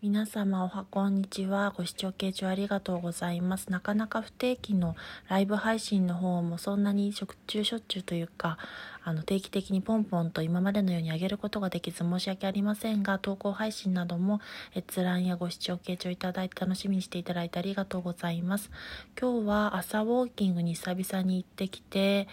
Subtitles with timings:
[0.00, 1.72] 皆様おはこんにちは。
[1.76, 3.68] ご視聴傾聴ありがとうございます。
[3.72, 4.94] なかなか不定期の
[5.26, 8.58] ライブ配信の方もそんなにしょっちゅうしょっちゅうというか、
[9.02, 14.40] あの定期的にポンポンと今までのように上げることができず申し訳ありませんが、投稿配信なども
[14.76, 18.70] 閲覧やご視聴傾聴いただいて楽しみにしていただいてありがとうございます。
[19.20, 22.28] 今日は朝ウォーキングに久々に行ってきて、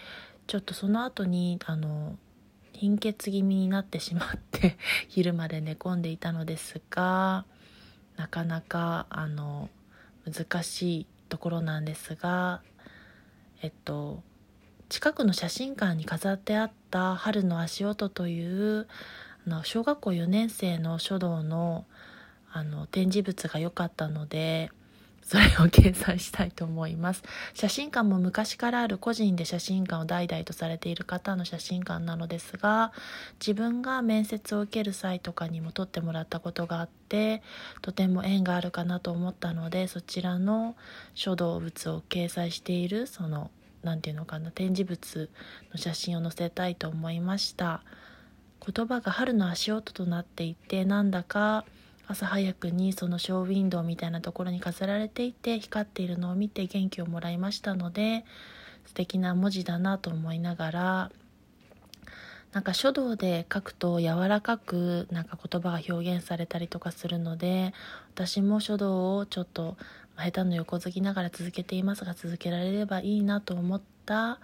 [0.46, 2.16] ちょっとその後に、あの、
[2.72, 4.76] 貧血気味になってしまって
[5.08, 7.44] 昼まで寝込んでいたのですが、
[8.16, 9.68] なかなかあの
[10.24, 12.60] 難しいところなんですが
[13.62, 14.22] えっと
[14.88, 18.86] 近くの写真館に飾ってあった「春の足音」という
[19.46, 21.84] あの小学校4年生の書道の
[22.52, 24.70] あの展示物が良かったので
[25.26, 27.24] それを掲載したいと思います。
[27.52, 32.92] 写真館も昔からある個人で写真館を代々とされている方の写真館なのですが、
[33.40, 37.42] 自分が面接を受ける際とかにも撮ってもらったことがあって、
[37.82, 40.76] とても縁があるかなと思ったので、そちらの
[41.14, 43.50] 書道物を掲載している、その、
[43.82, 45.28] 何て言うのかな、展示物
[45.72, 47.82] の写真を載せたいと思いました。
[48.64, 51.64] 言葉が春の足音となっていて、なんだか、
[52.08, 58.24] 朝早くにそのショーウィンドウみたいなところに飾られていて光っているのを見て元気をもらいましたので
[58.86, 61.10] 素敵な文字だなと思いながら
[62.52, 67.74] なんか書道で書くと柔らかくなんか言葉が表現されたりとかするので
[68.14, 69.76] 私も書道をちょっと
[70.16, 74.38] 下手の横づきながら続けていますが続けられればいいなと思った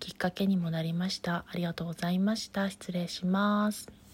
[0.00, 1.44] きっかけにもなりました。
[1.48, 2.68] ありがとうございました。
[2.68, 4.05] 失礼します。